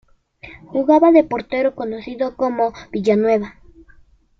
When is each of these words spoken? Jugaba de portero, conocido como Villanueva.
Jugaba 0.71 1.11
de 1.11 1.23
portero, 1.23 1.75
conocido 1.75 2.35
como 2.35 2.73
Villanueva. 2.91 3.59